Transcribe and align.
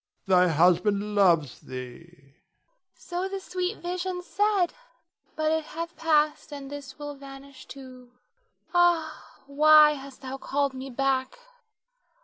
Thy 0.25 0.47
husband 0.47 1.13
loves 1.13 1.59
thee. 1.59 1.99
Nina. 2.11 2.33
So 2.95 3.29
the 3.29 3.39
sweet 3.39 3.83
vision 3.83 4.23
said, 4.23 4.73
but 5.35 5.51
it 5.51 5.63
hath 5.63 5.95
passed, 5.95 6.51
and 6.51 6.71
this 6.71 6.97
will 6.97 7.13
vanish 7.13 7.67
too. 7.67 8.09
Ah, 8.73 9.43
why 9.45 9.91
hast 9.91 10.21
thou 10.23 10.37
called 10.37 10.73
me 10.73 10.89
back? 10.89 11.37